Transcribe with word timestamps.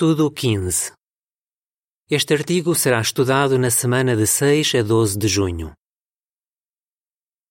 Estudo 0.00 0.30
15. 0.30 0.92
Este 2.08 2.32
artigo 2.32 2.72
será 2.72 3.00
estudado 3.00 3.58
na 3.58 3.68
semana 3.68 4.14
de 4.14 4.28
6 4.28 4.76
a 4.76 4.82
12 4.84 5.18
de 5.18 5.26
junho. 5.26 5.72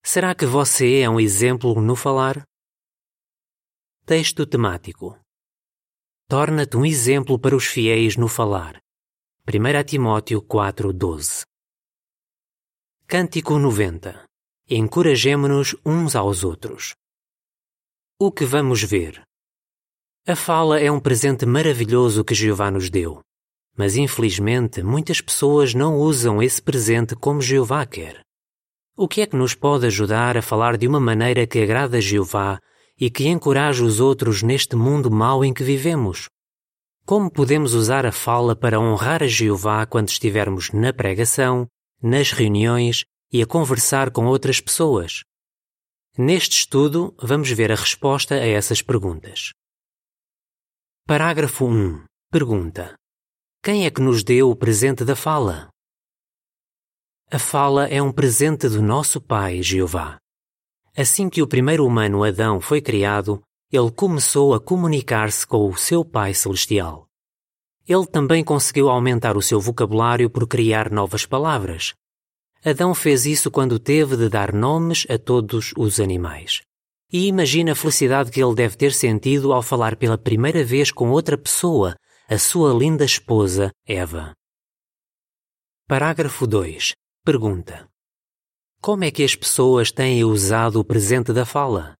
Será 0.01 0.33
que 0.33 0.46
você 0.46 1.02
é 1.02 1.10
um 1.10 1.20
exemplo 1.20 1.81
no 1.81 1.94
falar? 1.94 2.47
Texto 4.05 4.47
temático. 4.47 5.20
Torna-te 6.29 6.78
um 6.78 6.86
exemplo 6.86 7.38
para 7.38 7.54
os 7.54 7.65
fiéis 7.65 8.15
no 8.15 8.29
falar. 8.29 8.79
1 9.45 9.84
Timóteo 9.84 10.41
4:12. 10.41 11.43
Cântico 13.05 13.59
90. 13.59 14.25
Encorajemo-nos 14.70 15.75
uns 15.86 16.16
aos 16.16 16.45
outros. 16.45 16.95
O 18.18 18.32
que 18.32 18.45
vamos 18.45 18.82
ver? 18.84 19.27
A 20.30 20.36
fala 20.36 20.78
é 20.78 20.91
um 20.91 21.00
presente 21.00 21.46
maravilhoso 21.46 22.21
que 22.21 22.36
Jeová 22.36 22.70
nos 22.70 22.89
deu. 22.89 23.21
Mas 23.77 23.95
infelizmente 23.95 24.84
muitas 24.84 25.22
pessoas 25.22 25.73
não 25.73 25.95
usam 25.95 26.44
esse 26.44 26.62
presente 26.62 27.16
como 27.16 27.41
Jeová 27.41 27.85
quer. 27.85 28.20
O 28.98 29.08
que 29.08 29.21
é 29.21 29.26
que 29.26 29.38
nos 29.38 29.55
pode 29.55 29.85
ajudar 29.85 30.35
a 30.35 30.41
falar 30.41 30.76
de 30.76 30.85
uma 30.85 30.99
maneira 30.99 31.48
que 31.48 31.62
agrada 31.62 31.95
a 31.95 32.02
Jeová 32.02 32.59
e 32.99 33.09
que 33.09 33.30
encoraje 33.30 33.82
os 33.82 34.02
outros 34.02 34.44
neste 34.44 34.76
mundo 34.76 35.09
mau 35.09 35.45
em 35.45 35.54
que 35.54 35.63
vivemos? 35.63 36.27
Como 37.05 37.32
podemos 37.32 37.73
usar 37.73 38.05
a 38.05 38.12
fala 38.12 38.54
para 38.54 38.82
honrar 38.82 39.23
a 39.23 39.27
Jeová 39.27 39.85
quando 39.85 40.09
estivermos 40.09 40.73
na 40.73 40.91
pregação, 40.91 41.66
nas 42.04 42.34
reuniões 42.34 43.05
e 43.32 43.41
a 43.41 43.46
conversar 43.46 44.12
com 44.12 44.26
outras 44.26 44.59
pessoas? 44.59 45.23
Neste 46.18 46.57
estudo, 46.57 47.16
vamos 47.18 47.49
ver 47.49 47.71
a 47.71 47.76
resposta 47.76 48.35
a 48.35 48.46
essas 48.46 48.82
perguntas. 48.82 49.54
Parágrafo 51.07 51.63
1. 51.63 52.03
Pergunta: 52.29 52.93
Quem 53.63 53.85
é 53.85 53.89
que 53.89 54.02
nos 54.02 54.25
deu 54.25 54.52
o 54.52 54.55
presente 54.57 55.05
da 55.05 55.15
fala? 55.15 55.70
A 57.32 57.40
fala 57.40 57.87
é 57.87 58.01
um 58.01 58.12
presente 58.12 58.68
do 58.68 58.82
nosso 58.82 59.21
Pai, 59.21 59.63
Jeová. 59.63 60.17
Assim 60.98 61.29
que 61.29 61.41
o 61.41 61.48
primeiro 61.48 61.85
humano 61.85 62.26
Adão 62.26 62.59
foi 62.59 62.82
criado, 62.82 63.41
ele 63.71 63.90
começou 63.90 64.53
a 64.53 64.59
comunicar-se 64.59 65.47
com 65.47 65.69
o 65.69 65.78
seu 65.78 66.03
Pai 66.03 66.34
Celestial. 66.34 67.07
Ele 67.88 68.06
também 68.06 68.44
conseguiu 68.44 68.89
aumentar 68.89 69.38
o 69.38 69.41
seu 69.41 69.62
vocabulário 69.62 70.29
por 70.29 70.45
criar 70.45 70.91
novas 70.91 71.25
palavras. 71.25 71.94
Adão 72.66 72.94
fez 72.94 73.25
isso 73.25 73.50
quando 73.50 73.79
teve 73.79 74.17
de 74.17 74.28
dar 74.28 74.51
nomes 74.51 75.07
a 75.09 75.17
todos 75.17 75.72
os 75.78 76.01
animais. 76.01 76.63
E 77.12 77.28
imagina 77.28 77.72
a 77.72 77.75
felicidade 77.75 78.31
que 78.31 78.44
ele 78.44 78.53
deve 78.53 78.75
ter 78.75 78.91
sentido 78.91 79.53
ao 79.53 79.62
falar 79.62 79.96
pela 79.96 80.18
primeira 80.18 80.63
vez 80.63 80.91
com 80.91 81.09
outra 81.09 81.38
pessoa, 81.38 81.96
a 82.28 82.38
sua 82.38 82.74
linda 82.74 83.06
esposa, 83.06 83.72
Eva. 83.86 84.34
Parágrafo 85.88 86.46
2. 86.46 86.91
Pergunta: 87.24 87.88
Como 88.81 89.06
é 89.06 89.12
que 89.12 89.24
as 89.24 89.35
pessoas 89.35 89.90
têm 89.90 90.25
usado 90.25 90.81
o 90.81 90.84
presente 90.84 91.31
da 91.31 91.46
fala? 91.46 91.96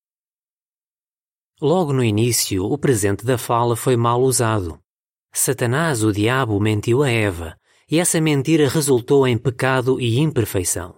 Logo 1.62 1.94
no 1.94 2.04
início, 2.04 2.66
o 2.66 2.78
presente 2.78 3.26
da 3.26 3.38
fala 3.38 3.78
foi 3.78 3.96
mal 3.96 4.22
usado. 4.22 4.78
Satanás, 5.34 6.04
o 6.04 6.12
diabo, 6.12 6.60
mentiu 6.60 7.02
a 7.02 7.10
Eva, 7.10 7.58
e 7.90 7.98
essa 7.98 8.20
mentira 8.20 8.68
resultou 8.68 9.26
em 9.26 9.38
pecado 9.38 10.02
e 10.02 10.20
imperfeição. 10.20 10.98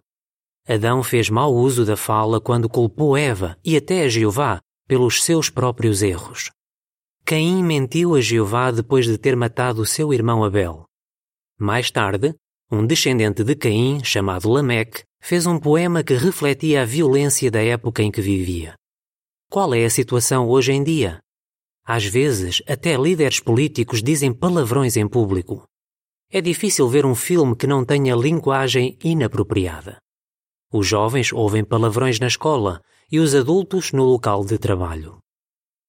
Adão 0.70 1.02
fez 1.02 1.32
mau 1.32 1.52
uso 1.52 1.84
da 1.84 1.98
fala 1.98 2.40
quando 2.40 2.70
culpou 2.70 3.18
Eva 3.18 3.58
e 3.66 3.76
até 3.76 4.04
a 4.04 4.08
Jeová 4.08 4.62
pelos 4.88 5.24
seus 5.24 5.50
próprios 5.50 6.04
erros. 6.04 6.52
Caim 7.26 7.64
mentiu 7.64 8.14
a 8.14 8.22
Jeová 8.22 8.70
depois 8.70 9.08
de 9.08 9.18
ter 9.18 9.36
matado 9.36 9.84
seu 9.84 10.14
irmão 10.14 10.44
Abel. 10.44 10.86
Mais 11.60 11.90
tarde, 11.90 12.36
um 12.72 12.86
descendente 12.86 13.44
de 13.44 13.56
Caim, 13.56 14.04
chamado 14.04 14.48
Lameque, 14.48 15.02
fez 15.20 15.48
um 15.48 15.60
poema 15.60 16.04
que 16.04 16.14
refletia 16.14 16.84
a 16.84 16.86
violência 16.86 17.50
da 17.50 17.64
época 17.64 18.04
em 18.04 18.12
que 18.12 18.22
vivia. 18.22 18.76
Qual 19.50 19.74
é 19.74 19.86
a 19.86 19.90
situação 19.90 20.48
hoje 20.48 20.72
em 20.72 20.84
dia? 20.84 21.18
Às 21.84 22.06
vezes, 22.06 22.62
até 22.68 22.96
líderes 22.96 23.40
políticos 23.40 24.04
dizem 24.04 24.32
palavrões 24.32 24.96
em 24.98 25.08
público. 25.08 25.64
É 26.32 26.40
difícil 26.42 26.88
ver 26.88 27.08
um 27.08 27.16
filme 27.16 27.56
que 27.56 27.66
não 27.66 27.84
tenha 27.84 28.16
linguagem 28.16 29.00
inapropriada. 29.04 29.98
Os 30.72 30.86
jovens 30.86 31.34
ouvem 31.34 31.64
palavrões 31.64 32.20
na 32.20 32.28
escola 32.28 32.82
e 33.12 33.20
os 33.20 33.34
adultos 33.34 33.92
no 33.92 34.04
local 34.04 34.46
de 34.46 34.58
trabalho. 34.58 35.20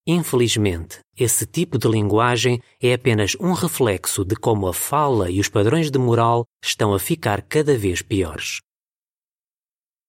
Infelizmente, 0.07 0.99
esse 1.15 1.45
tipo 1.45 1.77
de 1.77 1.87
linguagem 1.87 2.59
é 2.81 2.93
apenas 2.93 3.35
um 3.39 3.53
reflexo 3.53 4.25
de 4.25 4.35
como 4.35 4.67
a 4.67 4.73
fala 4.73 5.29
e 5.29 5.39
os 5.39 5.47
padrões 5.47 5.91
de 5.91 5.99
moral 5.99 6.45
estão 6.63 6.95
a 6.95 6.99
ficar 6.99 7.43
cada 7.43 7.77
vez 7.77 8.01
piores. 8.01 8.59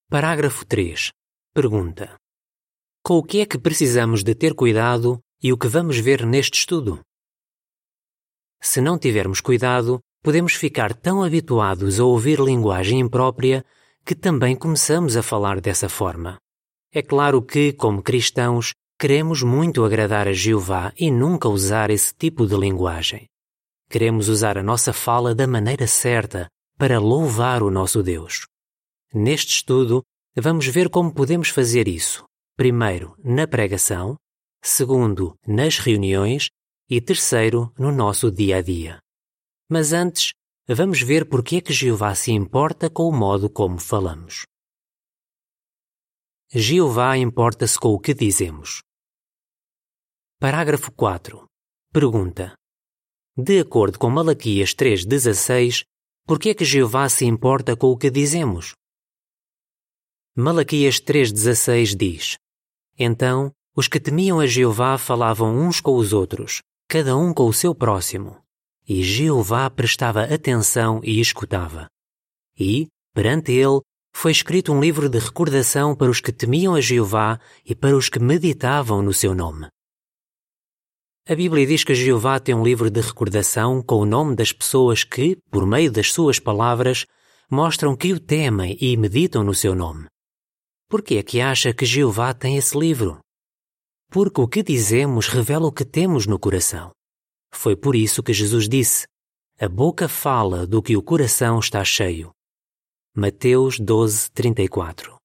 Parágrafo 0.09 0.65
3. 0.65 1.11
Pergunta: 1.53 2.17
Com 3.05 3.19
o 3.19 3.23
que 3.23 3.41
é 3.41 3.47
que 3.47 3.59
precisamos 3.59 4.25
de 4.25 4.35
ter 4.35 4.55
cuidado 4.55 5.21
e 5.43 5.53
o 5.53 5.59
que 5.59 5.69
vamos 5.69 5.99
ver 5.99 6.25
neste 6.25 6.59
estudo? 6.59 7.01
Se 8.63 8.81
não 8.81 8.99
tivermos 8.99 9.43
cuidado, 9.43 10.01
podemos 10.23 10.55
ficar 10.55 10.95
tão 10.95 11.23
habituados 11.23 12.01
a 12.01 12.05
ouvir 12.05 12.41
linguagem 12.41 13.01
imprópria 13.01 13.63
que 14.05 14.15
também 14.15 14.57
começamos 14.57 15.17
a 15.17 15.23
falar 15.23 15.61
dessa 15.61 15.89
forma. 15.89 16.39
É 16.93 17.03
claro 17.03 17.41
que, 17.41 17.73
como 17.73 18.03
cristãos, 18.03 18.75
queremos 18.99 19.43
muito 19.43 19.85
agradar 19.85 20.29
a 20.29 20.33
Jeová 20.33 20.93
e 20.97 21.11
nunca 21.11 21.49
usar 21.49 21.91
esse 21.91 22.15
tipo 22.15 22.47
de 22.47 22.57
linguagem. 22.57 23.27
Queremos 23.89 24.29
usar 24.29 24.59
a 24.59 24.63
nossa 24.63 24.93
fala 24.93 25.35
da 25.35 25.47
maneira 25.47 25.87
certa 25.87 26.49
para 26.79 26.99
louvar 26.99 27.63
o 27.63 27.71
nosso 27.71 28.03
Deus. 28.03 28.47
Neste 29.15 29.55
estudo, 29.55 30.03
vamos 30.37 30.67
ver 30.67 30.89
como 30.89 31.13
podemos 31.13 31.49
fazer 31.49 31.87
isso. 31.87 32.25
Primeiro, 32.57 33.15
na 33.23 33.47
pregação, 33.47 34.17
segundo, 34.63 35.35
nas 35.47 35.79
reuniões 35.79 36.49
e 36.89 37.01
terceiro, 37.01 37.73
no 37.79 37.93
nosso 37.93 38.31
dia 38.31 38.59
a 38.59 38.63
dia. 38.63 38.99
Mas 39.69 39.93
antes, 39.93 40.33
vamos 40.75 41.03
ver 41.03 41.29
por 41.29 41.43
que 41.43 41.57
é 41.57 41.61
que 41.61 41.73
Jeová 41.73 42.15
se 42.15 42.33
importa 42.33 42.89
com 42.89 43.09
o 43.09 43.13
modo 43.13 43.51
como 43.51 43.79
falamos. 43.79 44.47
Jeová 46.51 47.17
importa-se 47.17 47.79
com 47.79 47.89
o 47.89 47.99
que 47.99 48.15
dizemos. 48.15 48.83
Parágrafo 50.39 50.93
4. 50.93 51.47
Pergunta. 51.93 52.55
De 53.37 53.61
acordo 53.61 53.99
com 53.99 54.11
Malaquias 54.11 54.75
3,16, 54.75 55.85
por 56.27 56.39
que 56.39 56.51
é 56.51 56.55
que 56.55 56.65
Jeová 56.65 57.09
se 57.09 57.25
importa 57.25 57.77
com 57.77 57.89
o 57.89 57.97
que 57.97 58.11
dizemos? 58.11 58.73
Malaquias 60.37 61.01
3,16 61.01 61.97
diz: 61.97 62.37
Então 62.99 63.51
os 63.75 63.89
que 63.89 63.99
temiam 63.99 64.39
a 64.39 64.47
Jeová 64.47 64.99
falavam 64.99 65.57
uns 65.57 65.81
com 65.81 65.97
os 65.97 66.13
outros, 66.13 66.61
cada 66.89 67.17
um 67.17 67.33
com 67.33 67.47
o 67.47 67.53
seu 67.53 67.75
próximo, 67.75 68.43
e 68.89 69.03
Jeová 69.03 69.69
prestava 69.71 70.25
atenção 70.25 71.01
e 71.03 71.21
escutava. 71.21 71.87
E, 72.59 72.89
perante 73.15 73.53
ele, 73.53 73.81
foi 74.15 74.33
escrito 74.33 74.73
um 74.73 74.81
livro 74.81 75.09
de 75.09 75.19
recordação 75.19 75.95
para 75.97 76.11
os 76.11 76.21
que 76.21 76.33
temiam 76.33 76.75
a 76.75 76.81
Jeová 76.81 77.41
e 77.65 77.75
para 77.75 77.97
os 77.97 78.09
que 78.09 78.19
meditavam 78.19 79.03
no 79.03 79.13
seu 79.13 79.35
nome. 79.35 79.69
A 81.29 81.35
Bíblia 81.35 81.67
diz 81.67 81.85
que 81.85 81.95
Jeová 81.95 82.41
tem 82.41 82.55
um 82.55 82.65
livro 82.65 82.91
de 82.91 83.01
recordação 83.01 83.81
com 83.81 83.97
o 83.97 84.05
nome 84.05 84.35
das 84.35 84.53
pessoas 84.53 85.05
que, 85.05 85.37
por 85.51 85.65
meio 85.65 85.91
das 85.91 86.13
suas 86.13 86.39
palavras, 86.39 87.07
mostram 87.51 87.97
que 87.97 88.13
o 88.13 88.19
temem 88.19 88.77
e 88.81 88.97
meditam 88.97 89.45
no 89.45 89.55
seu 89.55 89.75
nome. 89.75 90.07
Por 90.89 91.01
que 91.01 91.17
é 91.17 91.23
que 91.23 91.41
acha 91.41 91.73
que 91.73 91.87
Jeová 91.87 92.35
tem 92.35 92.57
esse 92.57 92.77
livro? 92.77 93.21
Porque 94.11 94.41
o 94.41 94.49
que 94.49 94.63
dizemos 94.63 95.29
revela 95.29 95.67
o 95.67 95.73
que 95.73 95.85
temos 95.85 96.27
no 96.27 96.39
coração. 96.39 96.91
Foi 97.55 97.77
por 97.77 97.95
isso 97.95 98.23
que 98.23 98.33
Jesus 98.33 98.69
disse: 98.69 99.07
A 99.61 99.69
boca 99.69 100.09
fala 100.09 100.67
do 100.67 100.83
que 100.83 100.97
o 100.97 101.03
coração 101.03 101.59
está 101.59 101.85
cheio. 101.85 102.31
Mateus 103.15 103.79
12, 103.79 104.31
34. 104.31 105.17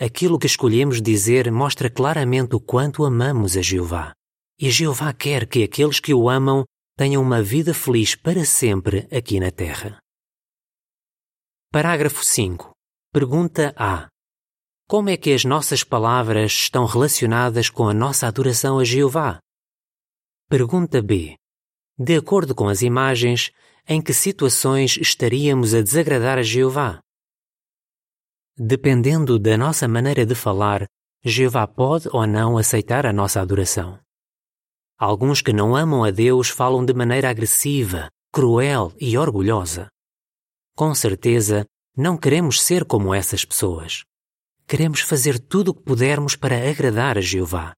Aquilo 0.00 0.38
que 0.38 0.46
escolhemos 0.46 1.00
dizer 1.00 1.50
mostra 1.52 1.90
claramente 1.90 2.56
o 2.56 2.60
quanto 2.60 3.04
amamos 3.04 3.56
a 3.56 3.62
Jeová. 3.62 4.12
E 4.58 4.70
Jeová 4.70 5.12
quer 5.12 5.46
que 5.46 5.62
aqueles 5.62 6.00
que 6.00 6.14
o 6.14 6.28
amam 6.28 6.64
tenham 6.96 7.22
uma 7.22 7.42
vida 7.42 7.72
feliz 7.72 8.14
para 8.14 8.44
sempre 8.44 9.06
aqui 9.16 9.38
na 9.38 9.50
terra. 9.50 9.98
Parágrafo 11.70 12.24
5. 12.24 12.72
Pergunta 13.12 13.74
A. 13.76 14.08
Como 14.88 15.08
é 15.08 15.16
que 15.16 15.32
as 15.32 15.44
nossas 15.44 15.84
palavras 15.84 16.52
estão 16.52 16.84
relacionadas 16.84 17.70
com 17.70 17.88
a 17.88 17.94
nossa 17.94 18.26
adoração 18.26 18.78
a 18.78 18.84
Jeová? 18.84 19.38
Pergunta 20.52 21.00
B. 21.00 21.34
De 21.98 22.14
acordo 22.14 22.54
com 22.54 22.68
as 22.68 22.82
imagens, 22.82 23.50
em 23.88 24.02
que 24.02 24.12
situações 24.12 24.98
estaríamos 24.98 25.72
a 25.72 25.80
desagradar 25.80 26.36
a 26.36 26.42
Jeová? 26.42 27.00
Dependendo 28.54 29.38
da 29.38 29.56
nossa 29.56 29.88
maneira 29.88 30.26
de 30.26 30.34
falar, 30.34 30.84
Jeová 31.24 31.66
pode 31.66 32.06
ou 32.12 32.26
não 32.26 32.58
aceitar 32.58 33.06
a 33.06 33.14
nossa 33.14 33.40
adoração. 33.40 33.98
Alguns 34.98 35.40
que 35.40 35.54
não 35.54 35.74
amam 35.74 36.04
a 36.04 36.10
Deus 36.10 36.50
falam 36.50 36.84
de 36.84 36.92
maneira 36.92 37.30
agressiva, 37.30 38.10
cruel 38.30 38.92
e 39.00 39.16
orgulhosa. 39.16 39.88
Com 40.76 40.94
certeza, 40.94 41.64
não 41.96 42.18
queremos 42.18 42.60
ser 42.60 42.84
como 42.84 43.14
essas 43.14 43.42
pessoas. 43.42 44.04
Queremos 44.68 45.00
fazer 45.00 45.38
tudo 45.38 45.70
o 45.70 45.74
que 45.74 45.82
pudermos 45.82 46.36
para 46.36 46.68
agradar 46.68 47.16
a 47.16 47.22
Jeová. 47.22 47.72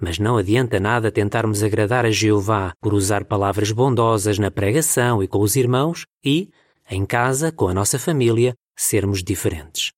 Mas 0.00 0.18
não 0.18 0.36
adianta 0.36 0.78
nada 0.78 1.10
tentarmos 1.10 1.62
agradar 1.62 2.06
a 2.06 2.10
Jeová 2.10 2.72
por 2.80 2.94
usar 2.94 3.24
palavras 3.24 3.72
bondosas 3.72 4.38
na 4.38 4.50
pregação 4.50 5.22
e 5.22 5.26
com 5.26 5.40
os 5.40 5.56
irmãos 5.56 6.06
e, 6.24 6.50
em 6.88 7.04
casa, 7.04 7.50
com 7.50 7.68
a 7.68 7.74
nossa 7.74 7.98
família, 7.98 8.54
sermos 8.76 9.22
diferentes. 9.22 9.90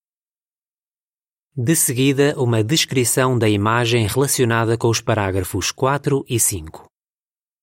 De 1.55 1.76
seguida, 1.76 2.35
uma 2.38 2.64
descrição 2.64 3.37
da 3.37 3.49
imagem 3.49 4.06
relacionada 4.06 4.79
com 4.79 4.88
os 4.88 5.00
parágrafos 5.00 5.70
4 5.70 6.25
e 6.29 6.41
5. 6.41 6.87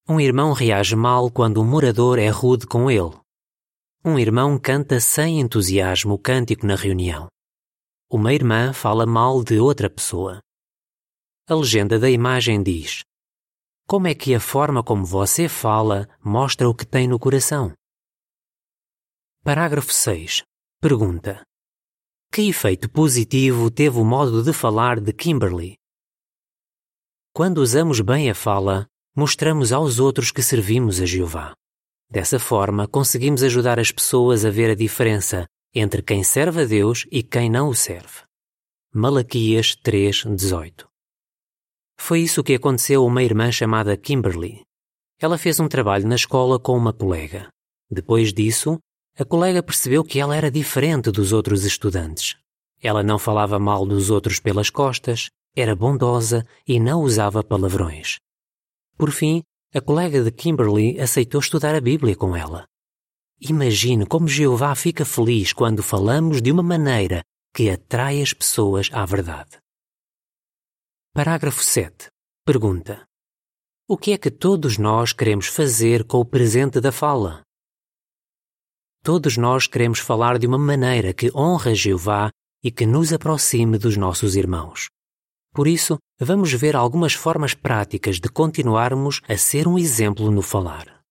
Um 0.07 0.19
irmão 0.19 0.53
reage 0.53 0.95
mal 0.95 1.31
quando 1.31 1.61
um 1.61 1.65
morador 1.65 2.19
é 2.19 2.29
rude 2.29 2.67
com 2.67 2.91
ele. 2.91 3.13
Um 4.05 4.19
irmão 4.19 4.59
canta 4.59 4.99
sem 4.99 5.39
entusiasmo 5.39 6.13
o 6.13 6.19
cântico 6.19 6.65
na 6.65 6.75
reunião. 6.75 7.27
Uma 8.09 8.33
irmã 8.33 8.71
fala 8.71 9.05
mal 9.05 9.43
de 9.43 9.59
outra 9.59 9.89
pessoa. 9.89 10.39
A 11.49 11.55
legenda 11.55 11.97
da 11.97 12.09
imagem 12.09 12.61
diz: 12.61 13.05
Como 13.87 14.05
é 14.05 14.13
que 14.13 14.35
a 14.35 14.39
forma 14.39 14.83
como 14.83 15.05
você 15.05 15.47
fala 15.47 16.05
mostra 16.21 16.67
o 16.67 16.75
que 16.75 16.85
tem 16.85 17.07
no 17.07 17.17
coração? 17.17 17.71
Parágrafo 19.45 19.93
6. 19.93 20.43
Pergunta: 20.81 21.41
Que 22.33 22.49
efeito 22.49 22.89
positivo 22.89 23.71
teve 23.71 23.97
o 23.97 24.03
modo 24.03 24.43
de 24.43 24.51
falar 24.51 24.99
de 24.99 25.13
Kimberly? 25.13 25.77
Quando 27.33 27.59
usamos 27.59 28.01
bem 28.01 28.29
a 28.29 28.35
fala, 28.35 28.85
mostramos 29.15 29.71
aos 29.71 29.99
outros 29.99 30.31
que 30.31 30.43
servimos 30.43 30.99
a 30.99 31.05
Jeová. 31.05 31.53
Dessa 32.11 32.39
forma, 32.39 32.89
conseguimos 32.89 33.41
ajudar 33.41 33.79
as 33.79 33.89
pessoas 33.89 34.43
a 34.43 34.49
ver 34.49 34.71
a 34.71 34.75
diferença 34.75 35.47
entre 35.73 36.03
quem 36.03 36.25
serve 36.25 36.63
a 36.63 36.65
Deus 36.65 37.07
e 37.09 37.23
quem 37.23 37.49
não 37.49 37.69
o 37.69 37.73
serve. 37.73 38.23
Malaquias 38.93 39.77
3:18. 39.77 40.96
Foi 41.99 42.21
isso 42.21 42.43
que 42.43 42.55
aconteceu 42.55 43.03
a 43.03 43.05
uma 43.05 43.23
irmã 43.23 43.51
chamada 43.51 43.97
Kimberly. 43.97 44.61
Ela 45.19 45.37
fez 45.37 45.59
um 45.59 45.67
trabalho 45.67 46.07
na 46.07 46.15
escola 46.15 46.59
com 46.59 46.77
uma 46.77 46.93
colega. 46.93 47.49
Depois 47.89 48.31
disso, 48.31 48.79
a 49.17 49.25
colega 49.25 49.63
percebeu 49.63 50.03
que 50.03 50.19
ela 50.19 50.35
era 50.35 50.51
diferente 50.51 51.09
dos 51.11 51.33
outros 51.33 51.65
estudantes. 51.65 52.35
Ela 52.81 53.01
não 53.01 53.17
falava 53.17 53.57
mal 53.57 53.85
dos 53.85 54.09
outros 54.11 54.39
pelas 54.39 54.69
costas, 54.69 55.29
era 55.55 55.75
bondosa 55.75 56.45
e 56.67 56.79
não 56.79 57.01
usava 57.01 57.43
palavrões. 57.43 58.17
Por 58.95 59.11
fim, 59.11 59.41
a 59.73 59.81
colega 59.81 60.23
de 60.23 60.31
Kimberly 60.31 60.99
aceitou 60.99 61.41
estudar 61.41 61.73
a 61.73 61.81
Bíblia 61.81 62.15
com 62.15 62.35
ela. 62.35 62.65
Imagine 63.41 64.05
como 64.05 64.27
Jeová 64.27 64.73
fica 64.75 65.03
feliz 65.03 65.53
quando 65.53 65.83
falamos 65.83 66.41
de 66.41 66.51
uma 66.51 66.63
maneira 66.63 67.23
que 67.53 67.69
atrai 67.69 68.21
as 68.21 68.33
pessoas 68.33 68.89
à 68.93 69.03
verdade. 69.05 69.57
Parágrafo 71.17 71.63
7. 71.63 72.11
Pergunta: 72.45 73.03
O 73.89 73.97
que 73.97 74.11
é 74.11 74.19
que 74.19 74.29
todos 74.29 74.77
nós 74.77 75.13
queremos 75.13 75.47
fazer 75.47 76.05
com 76.05 76.19
o 76.19 76.25
presente 76.25 76.79
da 76.79 76.91
fala? 76.91 77.41
Todos 79.01 79.35
nós 79.35 79.65
queremos 79.65 79.97
falar 79.97 80.37
de 80.37 80.45
uma 80.45 80.59
maneira 80.59 81.15
que 81.15 81.35
honra 81.35 81.73
Jeová 81.73 82.29
e 82.63 82.69
que 82.69 82.85
nos 82.85 83.11
aproxime 83.11 83.79
dos 83.79 83.97
nossos 83.97 84.35
irmãos. 84.35 84.89
Por 85.55 85.67
isso, 85.67 85.97
vamos 86.19 86.53
ver 86.53 86.75
algumas 86.75 87.15
formas 87.15 87.55
práticas 87.55 88.19
de 88.19 88.29
continuarmos 88.29 89.19
a 89.27 89.35
ser 89.39 89.67
um 89.67 89.75
exemplo 89.75 90.29
no 90.29 90.43
falar. 90.43 91.01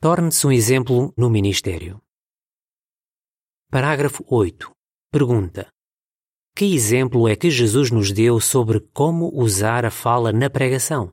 Torne-se 0.00 0.46
um 0.46 0.52
exemplo 0.52 1.12
no 1.16 1.28
ministério. 1.28 2.00
Parágrafo 3.68 4.24
8. 4.28 4.70
Pergunta: 5.10 5.68
Que 6.54 6.74
exemplo 6.74 7.26
é 7.26 7.34
que 7.34 7.50
Jesus 7.50 7.90
nos 7.90 8.12
deu 8.12 8.38
sobre 8.38 8.78
como 8.92 9.30
usar 9.34 9.86
a 9.86 9.90
fala 9.90 10.32
na 10.32 10.50
pregação? 10.50 11.10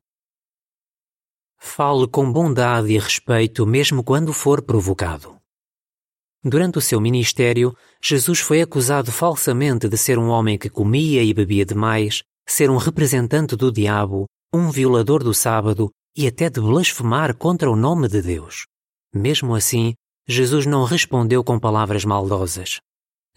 Fale 1.57 2.07
com 2.07 2.31
bondade 2.31 2.91
e 2.91 2.99
respeito 2.99 3.65
mesmo 3.65 4.03
quando 4.03 4.33
for 4.33 4.61
provocado. 4.61 5.37
Durante 6.43 6.77
o 6.77 6.81
seu 6.81 6.99
ministério, 6.99 7.75
Jesus 8.01 8.39
foi 8.39 8.61
acusado 8.61 9.11
falsamente 9.11 9.87
de 9.87 9.97
ser 9.97 10.17
um 10.17 10.29
homem 10.29 10.57
que 10.57 10.69
comia 10.69 11.23
e 11.23 11.33
bebia 11.33 11.65
demais, 11.65 12.21
ser 12.47 12.69
um 12.69 12.77
representante 12.77 13.55
do 13.55 13.71
diabo, 13.71 14.25
um 14.53 14.69
violador 14.69 15.23
do 15.23 15.33
sábado 15.33 15.89
e 16.15 16.27
até 16.27 16.49
de 16.49 16.59
blasfemar 16.59 17.35
contra 17.35 17.69
o 17.69 17.75
nome 17.75 18.07
de 18.07 18.21
Deus. 18.21 18.65
Mesmo 19.13 19.55
assim, 19.55 19.93
Jesus 20.27 20.65
não 20.65 20.83
respondeu 20.83 21.43
com 21.43 21.59
palavras 21.59 22.03
maldosas. 22.03 22.79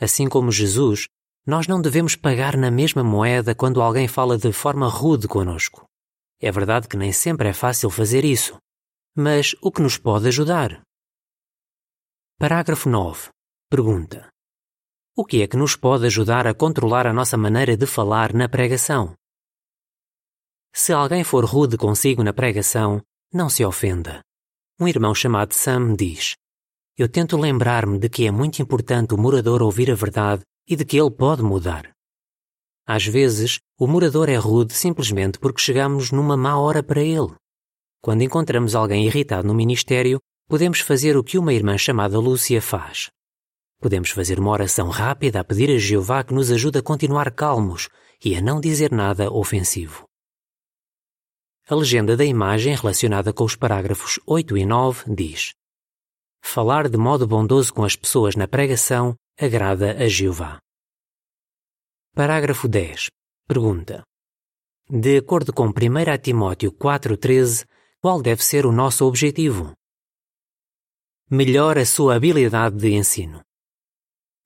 Assim 0.01 0.29
como 0.29 0.51
Jesus, 0.51 1.07
nós 1.45 1.67
não 1.67 1.83
devemos 1.83 2.15
pagar 2.15 2.57
na 2.57 2.71
mesma 2.71 3.03
moeda 3.03 3.55
quando 3.55 3.83
alguém 3.83 4.07
fala 4.07 4.39
de 4.39 4.53
forma 4.53 4.89
rude 4.89 5.27
conosco. 5.27 5.85
É 6.41 6.51
verdade 6.51 6.87
que 6.87 6.97
nem 6.97 7.13
sempre 7.13 7.49
é 7.49 7.53
fácil 7.53 7.91
fazer 7.91 8.25
isso. 8.25 8.57
Mas 9.15 9.55
o 9.61 9.71
que 9.71 9.83
nos 9.83 9.99
pode 9.99 10.29
ajudar? 10.29 10.83
Parágrafo 12.39 12.89
9. 12.89 13.29
Pergunta: 13.69 14.29
O 15.17 15.25
que 15.25 15.43
é 15.43 15.47
que 15.47 15.57
nos 15.57 15.77
pode 15.77 16.07
ajudar 16.07 16.47
a 16.47 16.55
controlar 16.55 17.07
a 17.07 17.13
nossa 17.13 17.37
maneira 17.37 17.77
de 17.77 17.87
falar 17.87 18.33
na 18.33 18.49
pregação? 18.49 19.15
Se 20.75 20.93
alguém 20.93 21.23
for 21.23 21.45
rude 21.45 21.77
consigo 21.77 22.23
na 22.23 22.33
pregação, 22.33 23.03
não 23.33 23.51
se 23.51 23.65
ofenda. 23.65 24.23
Um 24.81 24.89
irmão 24.89 25.15
chamado 25.15 25.53
Sam 25.53 25.95
diz: 25.95 26.35
Eu 26.97 27.09
tento 27.09 27.37
lembrar-me 27.37 27.99
de 27.99 28.09
que 28.09 28.27
é 28.27 28.31
muito 28.31 28.63
importante 28.63 29.13
o 29.13 29.19
morador 29.19 29.63
ouvir 29.63 29.91
a 29.91 29.95
verdade 29.95 30.43
e 30.69 30.77
de 30.77 30.85
que 30.85 30.99
ele 30.99 31.11
pode 31.11 31.43
mudar. 31.43 31.93
Às 32.87 33.07
vezes, 33.07 33.61
o 33.79 33.87
morador 33.87 34.29
é 34.29 34.37
rude 34.37 34.75
simplesmente 34.75 35.39
porque 35.39 35.61
chegamos 35.61 36.11
numa 36.11 36.37
má 36.37 36.59
hora 36.59 36.83
para 36.83 37.03
ele. 37.03 37.35
Quando 38.01 38.23
encontramos 38.23 38.75
alguém 38.75 39.07
irritado 39.07 39.47
no 39.47 39.55
ministério, 39.55 40.21
podemos 40.49 40.81
fazer 40.81 41.17
o 41.17 41.23
que 41.23 41.39
uma 41.39 41.55
irmã 41.55 41.79
chamada 41.79 42.19
Lúcia 42.19 42.61
faz. 42.61 43.09
Podemos 43.81 44.11
fazer 44.11 44.39
uma 44.39 44.51
oração 44.51 44.89
rápida 44.89 45.41
a 45.41 45.45
pedir 45.45 45.71
a 45.71 45.79
Jeová 45.79 46.23
que 46.23 46.35
nos 46.35 46.51
ajude 46.51 46.79
a 46.79 46.83
continuar 46.83 47.31
calmos 47.33 47.89
e 48.25 48.37
a 48.37 48.41
não 48.41 48.61
dizer 48.61 48.93
nada 48.93 49.33
ofensivo. 49.33 50.05
A 51.69 51.75
legenda 51.75 52.17
da 52.17 52.25
imagem 52.25 52.75
relacionada 52.75 53.33
com 53.33 53.45
os 53.45 53.55
parágrafos 53.55 54.19
8 54.27 54.57
e 54.57 54.67
9 54.67 55.15
diz: 55.15 55.53
Falar 56.43 56.89
de 56.89 56.97
modo 56.97 57.27
bondoso 57.27 57.73
com 57.73 57.85
as 57.85 57.95
pessoas 57.95 58.35
na 58.35 58.49
pregação 58.49 59.15
agrada 59.43 59.93
a 59.93 60.09
Jeová. 60.09 60.59
Parágrafo 62.15 62.69
10. 62.69 63.09
Pergunta: 63.47 64.03
De 64.89 65.19
acordo 65.19 65.53
com 65.53 65.67
1 65.67 65.73
Timóteo 66.23 66.73
4,13, 66.73 67.67
qual 68.01 68.23
deve 68.23 68.43
ser 68.45 68.67
o 68.67 68.73
nosso 68.73 69.05
objetivo? 69.05 69.75
melhor 71.33 71.79
a 71.79 71.87
sua 71.87 72.17
habilidade 72.17 72.77
de 72.77 72.93
ensino. 72.93 73.41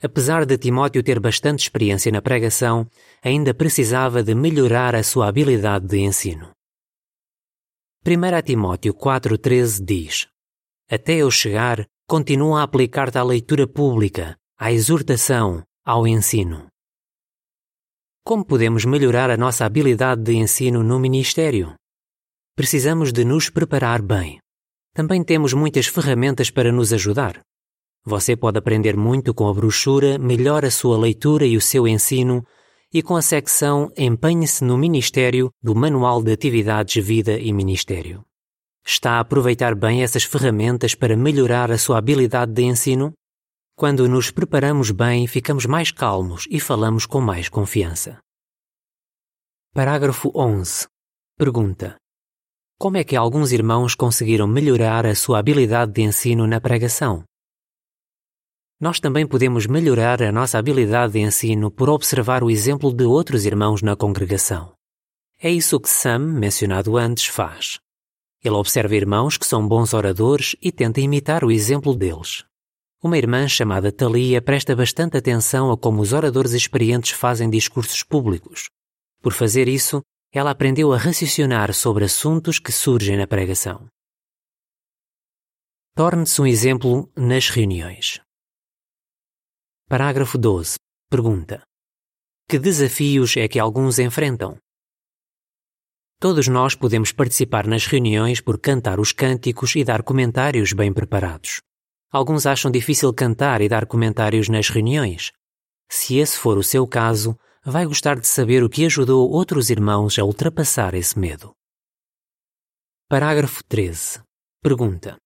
Apesar 0.01 0.47
de 0.47 0.57
Timóteo 0.57 1.03
ter 1.03 1.19
bastante 1.19 1.65
experiência 1.65 2.13
na 2.13 2.23
pregação, 2.23 2.89
ainda 3.21 3.53
precisava 3.53 4.23
de 4.23 4.37
melhorar 4.37 4.95
a 4.95 5.03
sua 5.03 5.27
habilidade 5.27 5.85
de 5.85 5.99
ensino. 5.99 6.53
1 8.07 8.43
Timóteo 8.45 8.95
4,13 8.95 9.85
diz: 9.85 10.29
Até 10.89 11.15
eu 11.15 11.29
chegar, 11.29 11.85
continua 12.07 12.61
a 12.61 12.63
aplicar-te 12.63 13.19
à 13.19 13.25
leitura 13.25 13.67
pública, 13.67 14.39
à 14.59 14.73
exortação, 14.73 15.63
ao 15.85 16.07
ensino. 16.07 16.67
Como 18.25 18.43
podemos 18.43 18.87
melhorar 18.87 19.31
a 19.31 19.37
nossa 19.37 19.67
habilidade 19.67 20.23
de 20.23 20.33
ensino 20.33 20.83
no 20.83 20.99
ministério? 20.99 21.75
Precisamos 22.57 23.13
de 23.13 23.23
nos 23.23 23.51
preparar 23.51 24.01
bem. 24.01 24.39
Também 24.95 25.23
temos 25.23 25.53
muitas 25.53 25.87
ferramentas 25.87 26.51
para 26.51 26.73
nos 26.73 26.91
ajudar. 26.95 27.39
Você 28.03 28.35
pode 28.35 28.59
aprender 28.59 28.97
muito 28.97 29.35
com 29.35 29.47
a 29.47 29.53
brochura 29.53 30.19
Melhor 30.19 30.65
a 30.65 30.71
sua 30.71 30.97
leitura 30.97 31.45
e 31.45 31.55
o 31.57 31.61
seu 31.61 31.87
ensino 31.87 32.43
e 32.91 33.03
com 33.03 33.15
a 33.15 33.21
secção 33.21 33.93
Empenhe-se 33.95 34.65
no 34.65 34.79
Ministério 34.79 35.51
do 35.63 35.75
Manual 35.75 36.23
de 36.23 36.33
Atividades 36.33 37.05
Vida 37.05 37.39
e 37.39 37.53
Ministério. 37.53 38.25
Está 38.83 39.13
a 39.13 39.21
aproveitar 39.21 39.75
bem 39.75 40.03
essas 40.03 40.25
ferramentas 40.25 40.95
para 40.95 41.15
melhorar 41.15 41.71
a 41.71 41.77
sua 41.77 41.99
habilidade 41.99 42.53
de 42.53 42.63
ensino? 42.63 43.13
Quando 43.79 44.09
nos 44.09 44.31
preparamos 44.31 44.91
bem, 44.91 45.27
ficamos 45.27 45.67
mais 45.67 45.91
calmos 45.91 46.47
e 46.51 46.59
falamos 46.59 47.05
com 47.05 47.21
mais 47.21 47.51
confiança. 47.51 48.19
Parágrafo 49.75 50.33
11. 50.35 50.89
Pergunta: 51.37 51.95
como 52.79 52.97
é 52.97 53.05
que 53.05 53.15
alguns 53.15 53.53
irmãos 53.53 53.95
conseguiram 53.95 54.47
melhorar 54.47 55.05
a 55.05 55.15
sua 55.15 55.41
habilidade 55.41 55.93
de 55.93 56.01
ensino 56.01 56.47
na 56.47 56.59
pregação? 56.59 57.23
Nós 58.81 58.99
também 58.99 59.27
podemos 59.27 59.67
melhorar 59.67 60.23
a 60.23 60.33
nossa 60.33 60.59
habilidade 60.59 61.13
de 61.13 61.21
ensino 61.21 61.71
por 61.71 61.91
observar 61.91 62.43
o 62.43 62.51
exemplo 62.51 62.91
de 62.91 63.05
outros 63.05 63.45
irmãos 63.45 63.83
na 63.83 63.95
congregação. 63.95 64.73
É 65.39 65.51
isso 65.51 65.79
que 65.79 65.91
Sam, 65.91 66.21
mencionado 66.21 66.97
antes, 66.97 67.27
faz. 67.27 67.79
Ele 68.43 68.55
observa 68.55 68.97
irmãos 68.97 69.37
que 69.37 69.47
são 69.47 69.69
bons 69.69 69.93
oradores 69.93 70.57
e 70.63 70.73
tenta 70.73 70.99
imitar 70.99 71.45
o 71.45 71.53
exemplo 71.53 71.95
deles. 71.95 72.43
Uma 73.03 73.19
irmã 73.19 73.47
chamada 73.47 73.93
Thalia 73.93 74.41
presta 74.41 74.75
bastante 74.75 75.17
atenção 75.17 75.71
a 75.71 75.77
como 75.77 76.01
os 76.01 76.13
oradores 76.13 76.53
experientes 76.53 77.11
fazem 77.11 77.51
discursos 77.51 78.03
públicos. 78.03 78.71
Por 79.21 79.33
fazer 79.33 79.69
isso, 79.69 80.03
ela 80.33 80.51
aprendeu 80.51 80.93
a 80.93 80.99
raciocinar 80.99 81.73
sobre 81.75 82.05
assuntos 82.05 82.59
que 82.59 82.73
surgem 82.73 83.17
na 83.17 83.27
pregação. 83.27 83.87
Torne-se 85.95 86.41
um 86.41 86.47
exemplo 86.47 87.11
nas 87.17 87.49
reuniões. 87.49 88.21
Parágrafo 89.89 90.37
12. 90.37 90.77
Pergunta: 91.09 91.63
Que 92.49 92.59
desafios 92.59 93.37
é 93.37 93.47
que 93.47 93.59
alguns 93.59 93.99
enfrentam? 93.99 94.59
Todos 96.19 96.49
nós 96.49 96.75
podemos 96.75 97.13
participar 97.13 97.67
nas 97.67 97.87
reuniões 97.87 98.41
por 98.41 98.59
cantar 98.59 98.99
os 98.99 99.13
cânticos 99.13 99.77
e 99.77 99.85
dar 99.85 100.03
comentários 100.03 100.73
bem 100.73 100.93
preparados. 100.93 101.61
Alguns 102.11 102.47
acham 102.47 102.71
difícil 102.71 103.13
cantar 103.13 103.61
e 103.61 103.69
dar 103.69 103.87
comentários 103.87 104.49
nas 104.49 104.69
reuniões. 104.69 105.33
Se 105.91 106.17
esse 106.17 106.39
for 106.39 106.57
o 106.57 106.63
seu 106.63 106.87
caso, 106.87 107.39
vai 107.65 107.85
gostar 107.85 108.19
de 108.19 108.27
saber 108.27 108.63
o 108.63 108.69
que 108.69 108.87
ajudou 108.87 109.31
outros 109.31 109.71
irmãos 109.71 110.19
a 110.19 110.25
ultrapassar 110.25 110.95
esse 110.95 111.19
medo. 111.19 111.53
Parágrafo 113.09 113.63
13. 113.65 114.23
Pergunta: 114.63 115.17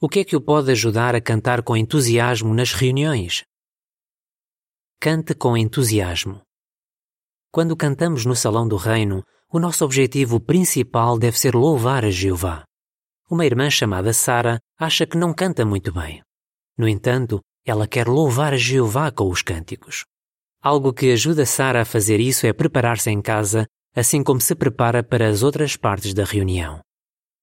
O 0.00 0.08
que 0.08 0.20
é 0.20 0.24
que 0.24 0.36
o 0.36 0.40
pode 0.40 0.70
ajudar 0.70 1.14
a 1.14 1.20
cantar 1.20 1.62
com 1.62 1.76
entusiasmo 1.76 2.54
nas 2.54 2.72
reuniões? 2.72 3.44
Cante 5.00 5.34
com 5.34 5.56
entusiasmo. 5.56 6.40
Quando 7.52 7.76
cantamos 7.76 8.24
no 8.24 8.34
Salão 8.34 8.66
do 8.66 8.76
Reino, 8.76 9.24
o 9.52 9.58
nosso 9.58 9.84
objetivo 9.84 10.40
principal 10.40 11.18
deve 11.18 11.38
ser 11.38 11.54
louvar 11.54 12.04
a 12.04 12.10
Jeová. 12.10 12.64
Uma 13.28 13.44
irmã 13.44 13.68
chamada 13.68 14.12
Sara 14.12 14.60
acha 14.78 15.04
que 15.04 15.16
não 15.16 15.34
canta 15.34 15.64
muito 15.64 15.92
bem. 15.92 16.22
No 16.78 16.88
entanto, 16.88 17.40
ela 17.64 17.88
quer 17.88 18.06
louvar 18.06 18.52
a 18.52 18.56
Jeová 18.56 19.10
com 19.10 19.28
os 19.28 19.42
cânticos. 19.42 20.04
Algo 20.62 20.92
que 20.92 21.10
ajuda 21.10 21.44
Sara 21.44 21.82
a 21.82 21.84
fazer 21.84 22.20
isso 22.20 22.46
é 22.46 22.52
preparar-se 22.52 23.10
em 23.10 23.20
casa, 23.20 23.66
assim 23.96 24.22
como 24.22 24.40
se 24.40 24.54
prepara 24.54 25.02
para 25.02 25.28
as 25.28 25.42
outras 25.42 25.74
partes 25.74 26.14
da 26.14 26.24
reunião. 26.24 26.78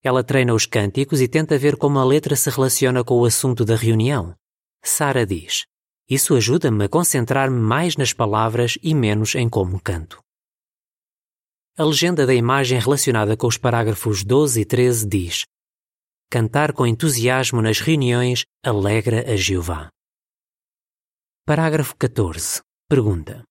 Ela 0.02 0.24
treina 0.24 0.54
os 0.54 0.64
cânticos 0.64 1.20
e 1.20 1.28
tenta 1.28 1.58
ver 1.58 1.76
como 1.76 1.98
a 1.98 2.04
letra 2.04 2.34
se 2.34 2.48
relaciona 2.48 3.04
com 3.04 3.20
o 3.20 3.26
assunto 3.26 3.62
da 3.62 3.76
reunião. 3.76 4.34
Sara 4.82 5.26
diz: 5.26 5.66
Isso 6.08 6.34
ajuda-me 6.34 6.84
a 6.84 6.88
concentrar-me 6.88 7.60
mais 7.60 7.94
nas 7.98 8.14
palavras 8.14 8.78
e 8.82 8.94
menos 8.94 9.34
em 9.34 9.50
como 9.50 9.78
canto. 9.78 10.18
A 11.76 11.84
legenda 11.84 12.24
da 12.24 12.34
imagem 12.34 12.78
relacionada 12.78 13.36
com 13.36 13.46
os 13.46 13.58
parágrafos 13.58 14.24
12 14.24 14.62
e 14.62 14.64
13 14.64 15.06
diz: 15.06 15.44
Cantar 16.34 16.72
com 16.72 16.84
entusiasmo 16.84 17.62
nas 17.62 17.78
reuniões 17.78 18.44
alegra 18.60 19.32
a 19.32 19.36
Jeová. 19.36 19.88
Parágrafo 21.46 21.94
14. 21.96 22.60
Pergunta: 22.88 23.44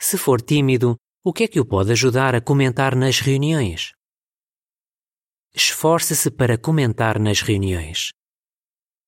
Se 0.00 0.18
for 0.18 0.42
tímido, 0.42 0.96
o 1.24 1.32
que 1.32 1.44
é 1.44 1.46
que 1.46 1.60
o 1.60 1.64
pode 1.64 1.92
ajudar 1.92 2.34
a 2.34 2.40
comentar 2.40 2.96
nas 2.96 3.20
reuniões? 3.20 3.92
Esforce-se 5.54 6.28
para 6.32 6.58
comentar 6.58 7.20
nas 7.20 7.40
reuniões. 7.40 8.10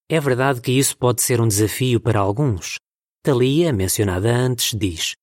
É 0.08 0.20
verdade 0.20 0.60
que 0.60 0.70
isso 0.70 0.96
pode 0.96 1.20
ser 1.20 1.40
um 1.40 1.48
desafio 1.48 2.00
para 2.00 2.20
alguns. 2.20 2.76
Thalia, 3.24 3.72
mencionada 3.72 4.32
antes, 4.32 4.72
diz: 4.72 5.16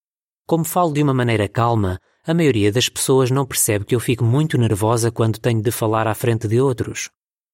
Como 0.45 0.65
falo 0.65 0.91
de 0.91 1.01
uma 1.01 1.13
maneira 1.13 1.47
calma, 1.47 1.97
a 2.21 2.33
maioria 2.33 2.69
das 2.69 2.89
pessoas 2.89 3.31
não 3.31 3.45
percebe 3.45 3.85
que 3.85 3.95
eu 3.95 3.99
fico 4.01 4.25
muito 4.25 4.57
nervosa 4.57 5.09
quando 5.09 5.39
tenho 5.39 5.61
de 5.61 5.71
falar 5.71 6.05
à 6.05 6.13
frente 6.13 6.49
de 6.49 6.59
outros. 6.59 7.09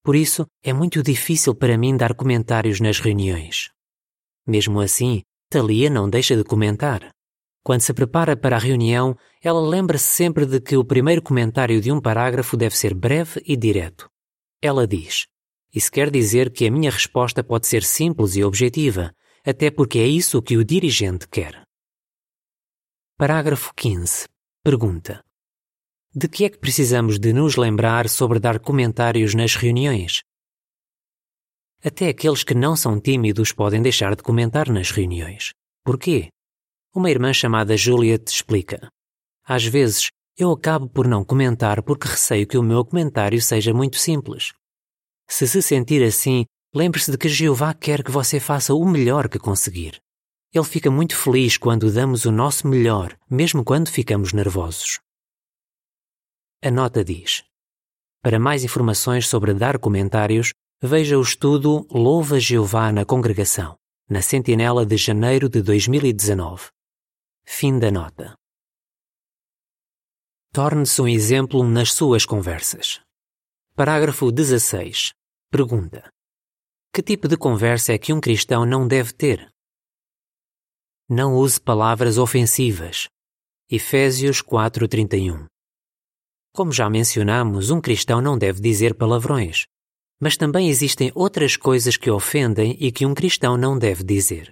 Por 0.08 0.16
isso, 0.16 0.48
é 0.64 0.72
muito 0.72 1.04
difícil 1.04 1.54
para 1.54 1.78
mim 1.78 1.98
dar 1.98 2.14
comentários 2.16 2.80
nas 2.80 2.98
reuniões. 2.98 3.72
Mesmo 4.48 4.80
assim, 4.80 5.22
Thalia 5.50 5.90
não 5.90 6.10
deixa 6.10 6.34
de 6.34 6.46
comentar. 6.46 7.10
Quando 7.62 7.82
se 7.82 7.94
prepara 7.94 8.38
para 8.38 8.56
a 8.56 8.60
reunião, 8.60 9.18
ela 9.44 9.60
lembra-se 9.60 10.06
sempre 10.06 10.46
de 10.46 10.62
que 10.62 10.78
o 10.78 10.86
primeiro 10.86 11.22
comentário 11.22 11.82
de 11.82 11.92
um 11.92 12.00
parágrafo 12.00 12.56
deve 12.56 12.78
ser 12.78 12.94
breve 12.94 13.44
e 13.46 13.58
direto. 13.58 14.10
Ela 14.62 14.88
diz: 14.88 15.28
Isso 15.76 15.92
quer 15.92 16.10
dizer 16.10 16.54
que 16.54 16.66
a 16.66 16.72
minha 16.72 16.90
resposta 16.90 17.44
pode 17.44 17.68
ser 17.68 17.84
simples 17.84 18.38
e 18.38 18.46
objetiva, 18.46 19.14
até 19.46 19.70
porque 19.70 20.00
é 20.00 20.08
isso 20.08 20.42
que 20.42 20.56
o 20.56 20.64
dirigente 20.64 21.28
quer. 21.28 21.64
Parágrafo 23.18 23.74
15. 23.76 24.26
Pergunta: 24.64 25.22
De 26.20 26.28
que 26.28 26.46
é 26.46 26.50
que 26.50 26.58
precisamos 26.58 27.20
de 27.20 27.32
nos 27.32 27.58
lembrar 27.58 28.10
sobre 28.10 28.40
dar 28.40 28.58
comentários 28.58 29.36
nas 29.36 29.54
reuniões? 29.54 30.24
Até 31.86 32.08
aqueles 32.08 32.44
que 32.44 32.56
não 32.56 32.76
são 32.76 33.00
tímidos 33.00 33.52
podem 33.52 33.84
deixar 33.84 34.16
de 34.16 34.24
comentar 34.24 34.68
nas 34.68 34.90
reuniões. 34.90 35.52
Porquê? 35.86 36.30
Uma 36.92 37.12
irmã 37.12 37.32
chamada 37.32 37.78
Juliet 37.78 38.32
explica. 38.32 38.90
Às 39.46 39.66
vezes, 39.66 40.08
eu 40.36 40.52
acabo 40.52 40.90
por 40.90 41.08
não 41.08 41.24
comentar 41.24 41.84
porque 41.84 42.08
receio 42.08 42.48
que 42.48 42.58
o 42.58 42.64
meu 42.64 42.84
comentário 42.84 43.40
seja 43.40 43.72
muito 43.72 43.98
simples. 43.98 44.54
Se 45.30 45.48
se 45.48 45.62
sentir 45.62 46.02
assim, 46.02 46.46
lembre-se 46.74 47.12
de 47.12 47.18
que 47.20 47.30
Jeová 47.30 47.76
quer 47.76 48.04
que 48.04 48.10
você 48.10 48.40
faça 48.40 48.74
o 48.74 48.84
melhor 48.90 49.30
que 49.30 49.38
conseguir. 49.38 50.02
Ele 50.52 50.66
fica 50.66 50.90
muito 50.90 51.16
feliz 51.16 51.58
quando 51.58 51.94
damos 51.94 52.26
o 52.26 52.32
nosso 52.32 52.68
melhor, 52.68 53.16
mesmo 53.30 53.64
quando 53.64 53.92
ficamos 53.92 54.34
nervosos. 54.34 54.98
A 56.64 56.72
nota 56.72 57.04
diz: 57.04 57.44
Para 58.22 58.40
mais 58.40 58.64
informações 58.64 59.28
sobre 59.28 59.54
dar 59.54 59.78
comentários, 59.78 60.54
veja 60.82 61.18
o 61.18 61.22
estudo 61.22 61.86
Louva 61.92 62.40
Jeová 62.40 62.92
na 62.92 63.06
Congregação, 63.06 63.78
na 64.10 64.24
Sentinela 64.24 64.84
de 64.84 64.98
janeiro 64.98 65.48
de 65.48 65.62
2019. 65.62 66.70
Fim 67.46 67.78
da 67.78 67.92
nota. 67.92 68.36
Torne-se 70.52 71.00
um 71.00 71.08
exemplo 71.08 71.64
nas 71.64 71.94
suas 71.94 72.26
conversas. 72.26 73.00
Parágrafo 73.76 74.32
16. 74.32 75.14
Pergunta: 75.52 76.10
Que 76.92 77.04
tipo 77.04 77.28
de 77.28 77.38
conversa 77.38 77.94
é 77.94 78.00
que 78.00 78.12
um 78.12 78.20
cristão 78.20 78.66
não 78.66 78.88
deve 78.88 79.14
ter? 79.14 79.48
Não 81.08 81.36
use 81.36 81.62
palavras 81.62 82.18
ofensivas. 82.18 83.08
Efésios 83.70 84.42
4:31. 84.42 85.46
Como 86.54 86.72
já 86.72 86.90
mencionamos, 86.90 87.70
um 87.70 87.80
cristão 87.80 88.22
não 88.22 88.38
deve 88.38 88.62
dizer 88.62 88.94
palavrões. 88.96 89.66
Mas 90.20 90.36
também 90.36 90.70
existem 90.70 91.12
outras 91.14 91.56
coisas 91.56 91.96
que 91.96 92.10
ofendem 92.10 92.76
e 92.80 92.92
que 92.92 93.06
um 93.06 93.14
cristão 93.14 93.56
não 93.56 93.78
deve 93.78 94.04
dizer. 94.04 94.52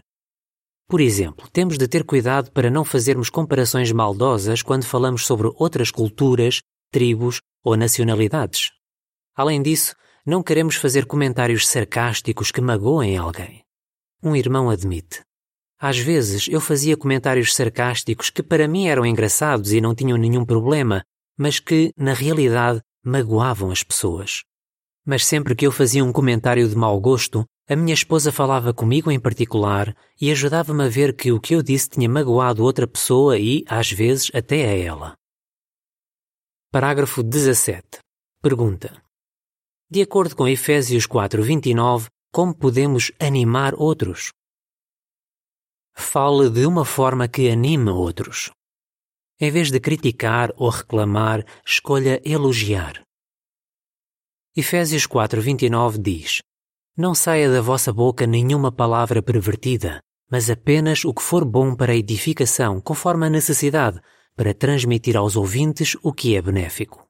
Por 0.87 1.01
exemplo, 1.01 1.49
temos 1.49 1.77
de 1.77 1.87
ter 1.87 2.03
cuidado 2.03 2.51
para 2.51 2.69
não 2.69 2.85
fazermos 2.85 3.29
comparações 3.29 3.91
maldosas 3.91 4.61
quando 4.61 4.85
falamos 4.85 5.25
sobre 5.25 5.51
outras 5.55 5.89
culturas, 5.89 6.61
tribos 6.91 7.41
ou 7.63 7.75
nacionalidades. 7.75 8.71
Além 9.35 9.61
disso, 9.61 9.95
não 10.25 10.43
queremos 10.43 10.75
fazer 10.75 11.05
comentários 11.05 11.67
sarcásticos 11.67 12.51
que 12.51 12.61
magoem 12.61 13.17
alguém. 13.17 13.63
Um 14.21 14.35
irmão 14.35 14.69
admite: 14.69 15.21
às 15.79 15.97
vezes 15.97 16.47
eu 16.47 16.61
fazia 16.61 16.95
comentários 16.95 17.53
sarcásticos 17.53 18.29
que 18.29 18.41
para 18.41 18.67
mim 18.67 18.87
eram 18.87 19.05
engraçados 19.05 19.73
e 19.73 19.81
não 19.81 19.93
tinham 19.93 20.17
nenhum 20.17 20.45
problema, 20.45 21.03
mas 21.37 21.59
que, 21.59 21.91
na 21.97 22.13
realidade, 22.13 22.81
magoavam 23.03 23.71
as 23.71 23.83
pessoas. 23.83 24.43
Mas 25.05 25.25
sempre 25.25 25.55
que 25.55 25.67
eu 25.67 25.71
fazia 25.71 26.03
um 26.03 26.11
comentário 26.11 26.67
de 26.67 26.75
mau 26.75 26.99
gosto, 26.99 27.45
a 27.67 27.75
minha 27.75 27.93
esposa 27.93 28.31
falava 28.31 28.73
comigo 28.73 29.11
em 29.11 29.19
particular 29.19 29.95
e 30.19 30.31
ajudava-me 30.31 30.83
a 30.83 30.87
ver 30.87 31.15
que 31.15 31.31
o 31.31 31.39
que 31.39 31.55
eu 31.55 31.63
disse 31.63 31.89
tinha 31.89 32.09
magoado 32.09 32.63
outra 32.63 32.87
pessoa 32.87 33.37
e, 33.37 33.63
às 33.67 33.91
vezes, 33.91 34.29
até 34.33 34.65
a 34.65 34.77
ela. 34.77 35.15
Parágrafo 36.71 37.23
17. 37.23 37.99
Pergunta. 38.41 39.01
De 39.89 40.01
acordo 40.01 40.35
com 40.35 40.47
Efésios 40.47 41.07
4:29, 41.07 42.07
como 42.31 42.53
podemos 42.53 43.11
animar 43.19 43.73
outros? 43.75 44.31
Fale 45.95 46.49
de 46.49 46.65
uma 46.65 46.83
forma 46.83 47.27
que 47.27 47.49
anime 47.49 47.89
outros. 47.89 48.51
Em 49.39 49.51
vez 49.51 49.69
de 49.69 49.81
criticar 49.81 50.53
ou 50.55 50.69
reclamar, 50.69 51.45
escolha 51.65 52.21
elogiar. 52.23 53.03
Efésios 54.55 55.05
4:29 55.05 55.97
diz: 56.01 56.41
Não 56.95 57.13
saia 57.13 57.51
da 57.51 57.61
vossa 57.61 57.91
boca 57.91 58.25
nenhuma 58.25 58.71
palavra 58.71 59.21
pervertida, 59.21 59.99
mas 60.31 60.49
apenas 60.49 61.03
o 61.03 61.13
que 61.13 61.21
for 61.21 61.43
bom 61.43 61.75
para 61.75 61.91
a 61.91 61.95
edificação, 61.97 62.79
conforme 62.79 63.25
a 63.25 63.29
necessidade, 63.29 63.99
para 64.37 64.53
transmitir 64.53 65.17
aos 65.17 65.35
ouvintes 65.35 65.97
o 66.01 66.13
que 66.13 66.37
é 66.37 66.41
benéfico. 66.41 67.05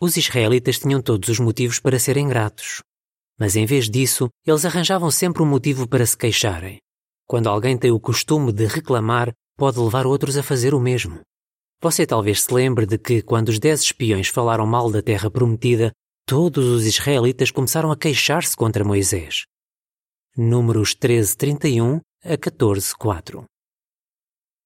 Os 0.00 0.16
israelitas 0.16 0.78
tinham 0.78 1.02
todos 1.02 1.28
os 1.28 1.40
motivos 1.40 1.80
para 1.80 1.98
serem 1.98 2.28
gratos. 2.28 2.80
Mas 3.36 3.56
em 3.56 3.66
vez 3.66 3.90
disso, 3.90 4.28
eles 4.46 4.64
arranjavam 4.64 5.10
sempre 5.10 5.42
um 5.42 5.46
motivo 5.46 5.88
para 5.88 6.06
se 6.06 6.16
queixarem. 6.16 6.78
Quando 7.26 7.48
alguém 7.48 7.76
tem 7.76 7.90
o 7.90 7.98
costume 7.98 8.52
de 8.52 8.66
reclamar, 8.66 9.32
pode 9.60 9.78
levar 9.78 10.06
outros 10.06 10.38
a 10.38 10.42
fazer 10.42 10.72
o 10.72 10.80
mesmo. 10.80 11.20
Você 11.82 12.06
talvez 12.06 12.44
se 12.44 12.54
lembre 12.54 12.86
de 12.86 12.96
que, 12.96 13.20
quando 13.20 13.50
os 13.50 13.58
dez 13.58 13.82
espiões 13.82 14.28
falaram 14.28 14.66
mal 14.66 14.90
da 14.90 15.02
terra 15.02 15.30
prometida, 15.30 15.92
todos 16.26 16.64
os 16.64 16.86
israelitas 16.86 17.50
começaram 17.50 17.92
a 17.92 17.96
queixar-se 17.96 18.56
contra 18.56 18.82
Moisés. 18.82 19.44
Números 20.34 20.94
13:31 20.94 22.00
a 22.24 22.38
14:4. 22.38 23.44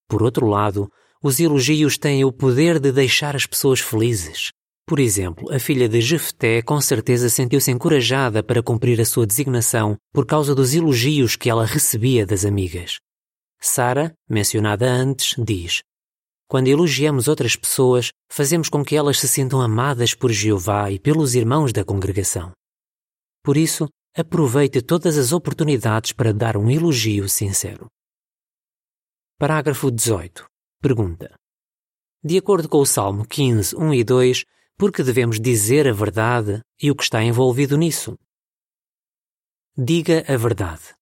Por 0.09 0.23
outro 0.23 0.47
lado, 0.47 0.89
os 1.21 1.41
elogios 1.41 1.99
têm 1.99 2.25
o 2.25 2.31
poder 2.31 2.79
de 2.79 2.93
deixar 2.93 3.35
as 3.35 3.47
pessoas 3.47 3.81
felizes. 3.81 4.51
Por 4.87 5.01
exemplo, 5.01 5.53
a 5.53 5.59
filha 5.59 5.89
de 5.89 6.01
Jefté 6.01 6.63
com 6.63 6.81
certeza 6.81 7.29
sentiu-se 7.29 7.73
encorajada 7.73 8.45
para 8.45 8.63
cumprir 8.63 9.01
a 9.01 9.05
sua 9.05 9.27
designação 9.27 9.97
por 10.13 10.25
causa 10.25 10.55
dos 10.55 10.73
elogios 10.73 11.35
que 11.35 11.51
ela 11.51 11.67
recebia 11.67 12.25
das 12.25 12.45
amigas. 12.45 12.99
Sara, 13.67 14.15
mencionada 14.29 14.87
antes, 14.91 15.35
diz: 15.39 15.83
Quando 16.47 16.69
elogiamos 16.69 17.29
outras 17.29 17.57
pessoas, 17.57 18.11
fazemos 18.31 18.69
com 18.69 18.85
que 18.85 18.95
elas 18.95 19.19
se 19.19 19.27
sintam 19.27 19.61
amadas 19.61 20.15
por 20.15 20.31
Jeová 20.31 20.91
e 20.91 20.99
pelos 20.99 21.35
irmãos 21.35 21.73
da 21.73 21.83
congregação. 21.83 22.53
Por 23.43 23.57
isso, 23.57 23.89
aproveite 24.15 24.83
todas 24.83 25.17
as 25.17 25.33
oportunidades 25.33 26.13
para 26.13 26.33
dar 26.33 26.59
um 26.59 26.71
elogio 26.71 27.27
sincero. 27.27 27.87
Parágrafo 29.39 29.91
18. 29.91 30.47
Pergunta. 30.81 31.35
De 32.23 32.37
acordo 32.37 32.69
com 32.69 32.79
o 32.79 32.87
Salmo 32.87 33.27
15, 33.27 33.77
1 33.77 33.95
e 33.95 34.05
2, 34.05 34.45
por 34.77 34.93
que 34.93 35.03
devemos 35.03 35.41
dizer 35.41 35.89
a 35.89 35.93
verdade 35.93 36.61
e 36.81 36.91
o 36.91 36.95
que 36.95 37.03
está 37.03 37.23
envolvido 37.23 37.79
nisso? 37.79 38.15
Diga 39.77 40.23
a 40.29 40.37
verdade. 40.37 40.95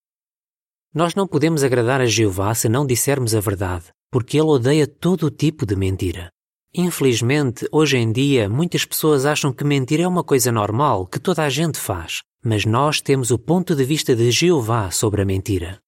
Nós 0.94 1.14
não 1.14 1.26
podemos 1.26 1.64
agradar 1.64 2.02
a 2.02 2.06
Jeová 2.06 2.54
se 2.54 2.68
não 2.68 2.84
dissermos 2.84 3.34
a 3.34 3.40
verdade, 3.40 3.86
porque 4.10 4.36
ele 4.36 4.48
odeia 4.48 4.86
todo 4.86 5.30
tipo 5.30 5.64
de 5.64 5.74
mentira. 5.74 6.30
Infelizmente, 6.74 7.66
hoje 7.72 7.96
em 7.96 8.12
dia, 8.12 8.46
muitas 8.46 8.84
pessoas 8.84 9.24
acham 9.24 9.54
que 9.54 9.64
mentir 9.64 10.00
é 10.00 10.06
uma 10.06 10.22
coisa 10.22 10.52
normal, 10.52 11.06
que 11.06 11.18
toda 11.18 11.44
a 11.44 11.48
gente 11.48 11.78
faz, 11.78 12.22
mas 12.44 12.66
nós 12.66 13.00
temos 13.00 13.30
o 13.30 13.38
ponto 13.38 13.74
de 13.74 13.84
vista 13.84 14.14
de 14.14 14.30
Jeová 14.30 14.90
sobre 14.90 15.22
a 15.22 15.24
mentira. 15.24 15.80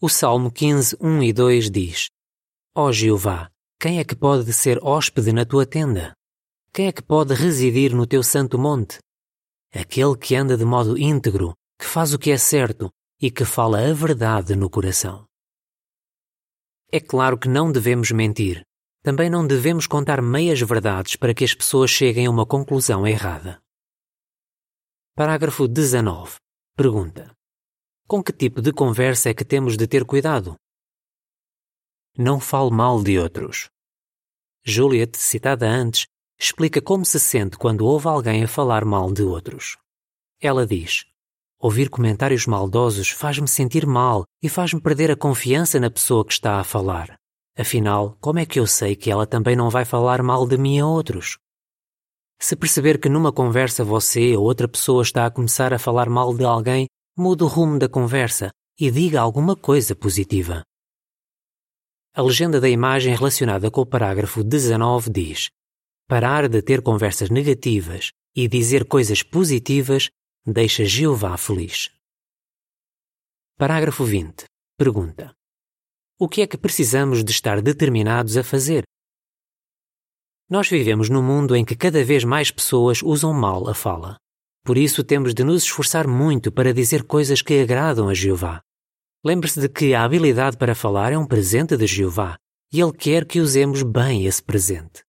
O 0.00 0.08
Salmo 0.08 0.50
15, 0.50 0.96
1 1.00 1.22
e 1.22 1.32
2 1.32 1.70
diz: 1.70 2.08
Ó 2.74 2.86
oh 2.86 2.92
Jeová, 2.92 3.50
quem 3.80 4.00
é 4.00 4.04
que 4.04 4.16
pode 4.16 4.52
ser 4.52 4.82
hóspede 4.82 5.32
na 5.32 5.44
tua 5.44 5.64
tenda? 5.64 6.12
Quem 6.72 6.88
é 6.88 6.92
que 6.92 7.02
pode 7.02 7.34
residir 7.34 7.94
no 7.94 8.04
teu 8.04 8.22
santo 8.24 8.58
monte? 8.58 8.98
Aquele 9.72 10.16
que 10.16 10.34
anda 10.34 10.56
de 10.56 10.64
modo 10.64 10.98
íntegro, 10.98 11.54
que 11.78 11.86
faz 11.86 12.12
o 12.12 12.18
que 12.18 12.32
é 12.32 12.36
certo, 12.36 12.90
e 13.20 13.30
que 13.30 13.44
fala 13.44 13.80
a 13.80 13.92
verdade 13.92 14.54
no 14.56 14.68
coração. 14.68 15.26
É 16.90 17.00
claro 17.00 17.38
que 17.38 17.48
não 17.48 17.72
devemos 17.72 18.10
mentir. 18.10 18.64
Também 19.02 19.28
não 19.28 19.46
devemos 19.46 19.86
contar 19.86 20.22
meias 20.22 20.60
verdades 20.60 21.16
para 21.16 21.34
que 21.34 21.44
as 21.44 21.52
pessoas 21.52 21.90
cheguem 21.90 22.26
a 22.26 22.30
uma 22.30 22.46
conclusão 22.46 23.06
errada. 23.06 23.60
Parágrafo 25.14 25.68
19. 25.68 26.36
Pergunta: 26.76 27.30
Com 28.08 28.22
que 28.22 28.32
tipo 28.32 28.62
de 28.62 28.72
conversa 28.72 29.30
é 29.30 29.34
que 29.34 29.44
temos 29.44 29.76
de 29.76 29.86
ter 29.86 30.04
cuidado? 30.04 30.56
Não 32.16 32.40
fale 32.40 32.70
mal 32.70 33.02
de 33.02 33.18
outros. 33.18 33.68
Juliet, 34.64 35.16
citada 35.18 35.68
antes, 35.68 36.06
explica 36.38 36.80
como 36.80 37.04
se 37.04 37.20
sente 37.20 37.58
quando 37.58 37.84
ouve 37.84 38.08
alguém 38.08 38.44
a 38.44 38.48
falar 38.48 38.84
mal 38.84 39.12
de 39.12 39.22
outros. 39.22 39.76
Ela 40.40 40.66
diz: 40.66 41.04
Ouvir 41.64 41.88
comentários 41.88 42.46
maldosos 42.46 43.08
faz-me 43.08 43.48
sentir 43.48 43.86
mal 43.86 44.24
e 44.42 44.50
faz-me 44.50 44.82
perder 44.82 45.10
a 45.10 45.16
confiança 45.16 45.80
na 45.80 45.90
pessoa 45.90 46.22
que 46.22 46.34
está 46.34 46.60
a 46.60 46.62
falar. 46.62 47.16
Afinal, 47.56 48.18
como 48.20 48.38
é 48.38 48.44
que 48.44 48.60
eu 48.60 48.66
sei 48.66 48.94
que 48.94 49.10
ela 49.10 49.26
também 49.26 49.56
não 49.56 49.70
vai 49.70 49.86
falar 49.86 50.22
mal 50.22 50.46
de 50.46 50.58
mim 50.58 50.78
a 50.78 50.86
outros? 50.86 51.38
Se 52.38 52.54
perceber 52.54 53.00
que 53.00 53.08
numa 53.08 53.32
conversa 53.32 53.82
você 53.82 54.36
ou 54.36 54.44
outra 54.44 54.68
pessoa 54.68 55.02
está 55.02 55.24
a 55.24 55.30
começar 55.30 55.72
a 55.72 55.78
falar 55.78 56.10
mal 56.10 56.34
de 56.36 56.44
alguém, 56.44 56.86
mude 57.16 57.44
o 57.44 57.46
rumo 57.46 57.78
da 57.78 57.88
conversa 57.88 58.50
e 58.78 58.90
diga 58.90 59.22
alguma 59.22 59.56
coisa 59.56 59.96
positiva. 59.96 60.62
A 62.14 62.20
legenda 62.20 62.60
da 62.60 62.68
imagem 62.68 63.16
relacionada 63.16 63.70
com 63.70 63.80
o 63.80 63.86
parágrafo 63.86 64.44
19 64.44 65.08
diz: 65.10 65.48
Parar 66.06 66.46
de 66.46 66.60
ter 66.60 66.82
conversas 66.82 67.30
negativas 67.30 68.10
e 68.36 68.46
dizer 68.46 68.84
coisas 68.84 69.22
positivas 69.22 70.10
deixa 70.46 70.84
Jeová 70.84 71.36
feliz. 71.38 71.90
Parágrafo 73.56 74.04
20. 74.04 74.44
Pergunta: 74.76 75.34
O 76.18 76.28
que 76.28 76.42
é 76.42 76.46
que 76.46 76.58
precisamos 76.58 77.24
de 77.24 77.30
estar 77.32 77.62
determinados 77.62 78.36
a 78.36 78.44
fazer? 78.44 78.84
Nós 80.48 80.68
vivemos 80.68 81.08
num 81.08 81.22
mundo 81.22 81.56
em 81.56 81.64
que 81.64 81.74
cada 81.74 82.04
vez 82.04 82.24
mais 82.24 82.50
pessoas 82.50 83.02
usam 83.02 83.32
mal 83.32 83.68
a 83.68 83.74
fala. 83.74 84.18
Por 84.62 84.76
isso 84.76 85.02
temos 85.02 85.32
de 85.32 85.42
nos 85.42 85.62
esforçar 85.62 86.06
muito 86.06 86.52
para 86.52 86.74
dizer 86.74 87.04
coisas 87.04 87.40
que 87.40 87.60
agradam 87.60 88.08
a 88.08 88.14
Jeová. 88.14 88.60
Lembre-se 89.24 89.60
de 89.60 89.68
que 89.68 89.94
a 89.94 90.04
habilidade 90.04 90.58
para 90.58 90.74
falar 90.74 91.12
é 91.12 91.18
um 91.18 91.26
presente 91.26 91.76
de 91.76 91.86
Jeová 91.86 92.36
e 92.70 92.80
Ele 92.80 92.92
quer 92.92 93.24
que 93.24 93.40
usemos 93.40 93.82
bem 93.82 94.26
esse 94.26 94.42
presente. 94.42 95.02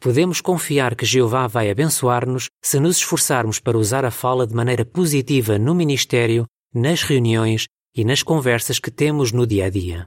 Podemos 0.00 0.40
confiar 0.40 0.94
que 0.94 1.06
Jeová 1.06 1.46
vai 1.46 1.70
abençoar-nos 1.70 2.48
se 2.62 2.78
nos 2.78 2.98
esforçarmos 2.98 3.58
para 3.58 3.78
usar 3.78 4.04
a 4.04 4.10
fala 4.10 4.46
de 4.46 4.54
maneira 4.54 4.84
positiva 4.84 5.58
no 5.58 5.74
ministério, 5.74 6.46
nas 6.72 7.02
reuniões 7.02 7.66
e 7.94 8.04
nas 8.04 8.22
conversas 8.22 8.78
que 8.78 8.90
temos 8.90 9.32
no 9.32 9.46
dia 9.46 9.66
a 9.66 9.70
dia. 9.70 10.04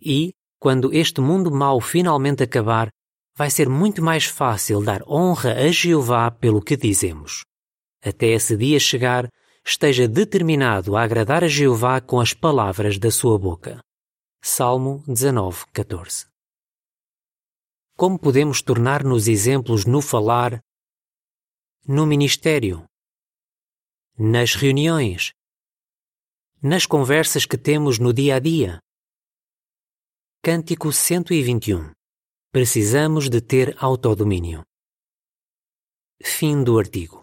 E, 0.00 0.32
quando 0.60 0.92
este 0.92 1.20
mundo 1.20 1.50
mau 1.50 1.80
finalmente 1.80 2.42
acabar, 2.42 2.88
vai 3.36 3.50
ser 3.50 3.68
muito 3.68 4.02
mais 4.02 4.26
fácil 4.26 4.82
dar 4.82 5.02
honra 5.08 5.54
a 5.54 5.70
Jeová 5.70 6.30
pelo 6.30 6.60
que 6.60 6.76
dizemos. 6.76 7.42
Até 8.04 8.28
esse 8.28 8.56
dia 8.56 8.78
chegar, 8.78 9.28
esteja 9.64 10.06
determinado 10.06 10.96
a 10.96 11.02
agradar 11.02 11.42
a 11.42 11.48
Jeová 11.48 12.00
com 12.00 12.20
as 12.20 12.34
palavras 12.34 12.98
da 12.98 13.10
sua 13.10 13.38
boca. 13.38 13.80
Salmo 14.42 15.02
19, 15.06 15.64
14 15.72 16.31
como 18.02 18.18
podemos 18.18 18.60
tornar-nos 18.60 19.28
exemplos 19.28 19.84
no 19.86 20.02
falar, 20.02 20.60
no 21.86 22.04
ministério, 22.04 22.84
nas 24.18 24.56
reuniões, 24.56 25.30
nas 26.60 26.84
conversas 26.84 27.46
que 27.46 27.56
temos 27.56 28.00
no 28.00 28.12
dia 28.12 28.34
a 28.34 28.38
dia? 28.40 28.80
Cântico 30.42 30.92
121. 30.92 31.92
Precisamos 32.50 33.30
de 33.30 33.40
ter 33.40 33.76
autodomínio. 33.78 34.64
Fim 36.20 36.64
do 36.64 36.80
artigo. 36.80 37.21